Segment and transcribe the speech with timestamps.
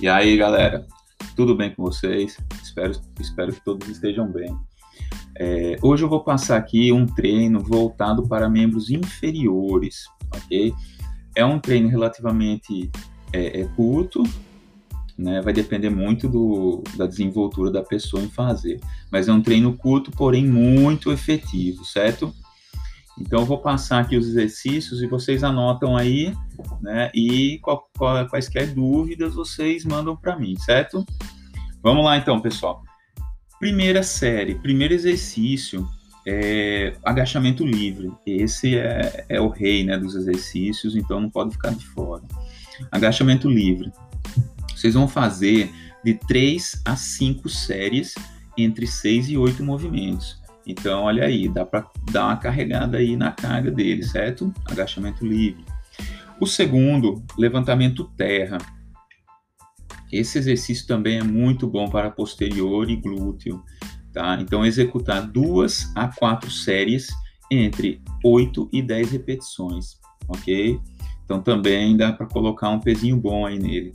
[0.00, 0.86] E aí, galera,
[1.36, 2.38] tudo bem com vocês?
[2.62, 4.56] Espero, espero que todos estejam bem.
[5.38, 10.72] É, hoje eu vou passar aqui um treino voltado para membros inferiores, ok?
[11.36, 12.90] É um treino relativamente
[13.30, 14.22] é, é curto,
[15.18, 15.42] né?
[15.42, 18.80] Vai depender muito do, da desenvoltura da pessoa em fazer,
[19.12, 22.34] mas é um treino curto, porém muito efetivo, certo?
[23.20, 26.34] Então, eu vou passar aqui os exercícios e vocês anotam aí,
[26.80, 27.10] né?
[27.14, 31.04] E qual, qual, quaisquer dúvidas vocês mandam para mim, certo?
[31.82, 32.82] Vamos lá então, pessoal.
[33.58, 35.86] Primeira série, primeiro exercício
[36.26, 38.10] é agachamento livre.
[38.26, 42.22] Esse é, é o rei né, dos exercícios, então não pode ficar de fora.
[42.90, 43.92] Agachamento livre.
[44.74, 45.70] Vocês vão fazer
[46.04, 48.14] de 3 a 5 séries
[48.56, 50.40] entre 6 e 8 movimentos.
[50.66, 54.52] Então, olha aí, dá para dar uma carregada aí na carga dele, certo?
[54.66, 55.64] Agachamento livre.
[56.40, 58.56] O segundo, levantamento terra.
[60.10, 63.62] Esse exercício também é muito bom para posterior e glúteo,
[64.10, 64.38] tá?
[64.40, 67.08] Então, executar duas a quatro séries
[67.50, 70.80] entre 8 e 10 repetições, ok?
[71.24, 73.92] Então, também dá para colocar um pezinho bom aí nele,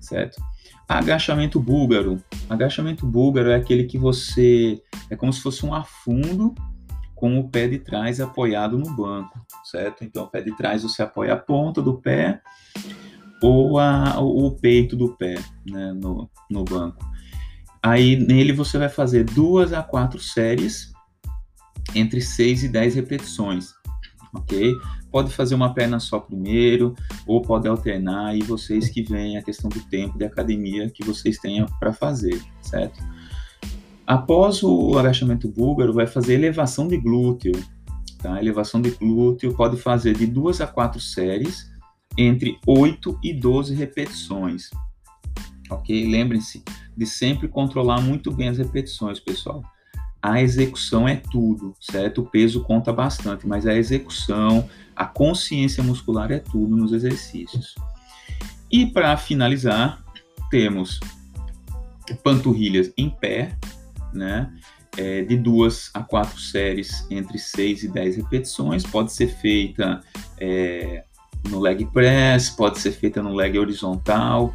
[0.00, 0.42] certo?
[0.88, 2.20] Agachamento búlgaro.
[2.50, 6.52] Agachamento búlgaro é aquele que você é como se fosse um afundo
[7.16, 10.04] com o pé de trás apoiado no banco, certo?
[10.04, 12.40] Então, o pé de trás você apoia a ponta do pé
[13.42, 15.36] ou a, o peito do pé
[15.68, 17.04] né, no, no banco.
[17.82, 20.92] Aí, nele você vai fazer duas a quatro séries
[21.94, 23.72] entre 6 e 10 repetições,
[24.34, 24.74] ok?
[25.10, 26.94] Pode fazer uma perna só primeiro,
[27.26, 31.38] ou pode alternar, e vocês que veem a questão do tempo de academia que vocês
[31.38, 33.02] tenham para fazer, certo?
[34.06, 37.52] Após o agachamento búlgaro, vai fazer elevação de glúteo.
[38.18, 38.40] Tá?
[38.40, 41.70] Elevação de glúteo pode fazer de duas a quatro séries,
[42.16, 44.70] entre 8 e 12 repetições.
[45.68, 46.08] Ok?
[46.08, 46.62] Lembrem-se
[46.96, 49.62] de sempre controlar muito bem as repetições, pessoal.
[50.22, 52.22] A execução é tudo, certo?
[52.22, 57.74] O peso conta bastante, mas a execução, a consciência muscular é tudo nos exercícios.
[58.70, 60.02] E para finalizar,
[60.50, 61.00] temos
[62.22, 63.56] panturrilhas em pé,
[64.16, 64.52] né?
[64.96, 70.00] É, de duas a quatro séries entre 6 e 10 repetições, pode ser feita
[70.40, 71.04] é,
[71.48, 74.54] no leg press, pode ser feita no leg horizontal,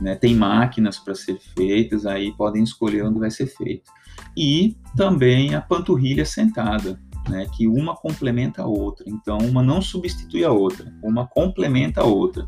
[0.00, 0.14] né?
[0.14, 3.90] tem máquinas para ser feitas, aí podem escolher onde vai ser feito.
[4.36, 7.46] E também a panturrilha sentada, né?
[7.56, 12.46] que uma complementa a outra, então uma não substitui a outra, uma complementa a outra.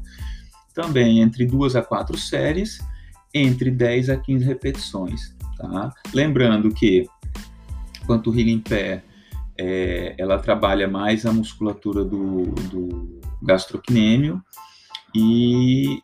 [0.74, 2.78] Também entre duas a quatro séries,
[3.34, 5.36] entre 10 a 15 repetições.
[5.58, 5.92] Tá?
[6.14, 7.04] Lembrando que
[8.06, 9.02] panturrilha em pé,
[9.58, 14.40] é, ela trabalha mais a musculatura do, do gastrocnêmio
[15.14, 16.00] e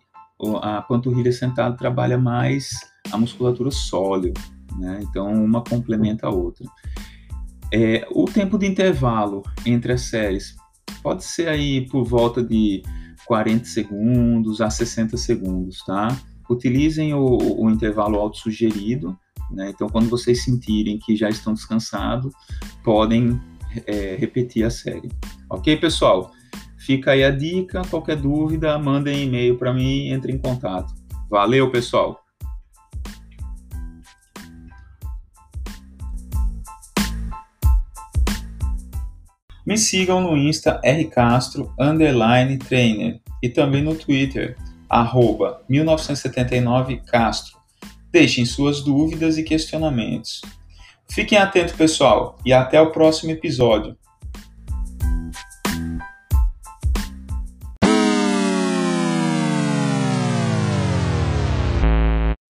[0.60, 2.70] a panturrilha sentada trabalha mais
[3.12, 4.40] a musculatura sólida,
[4.76, 5.00] né?
[5.02, 6.66] Então uma complementa a outra.
[7.72, 10.56] É, o tempo de intervalo entre as séries
[11.02, 12.82] pode ser aí por volta de
[13.26, 16.08] 40 segundos a 60 segundos, tá?
[16.50, 19.16] Utilizem o, o intervalo autossugerido
[19.50, 19.70] né?
[19.70, 22.32] Então, quando vocês sentirem que já estão descansados,
[22.82, 23.40] podem
[23.86, 25.10] é, repetir a série.
[25.50, 26.32] Ok, pessoal?
[26.78, 27.82] Fica aí a dica.
[27.88, 30.92] Qualquer dúvida, mandem e-mail para mim, entre em contato.
[31.30, 32.24] Valeu, pessoal!
[39.66, 44.58] Me sigam no Insta rcastro underline trainer e também no Twitter
[44.90, 47.63] arroba 1979castro.
[48.14, 50.40] Deixem suas dúvidas e questionamentos.
[51.10, 53.96] Fiquem atentos, pessoal, e até o próximo episódio.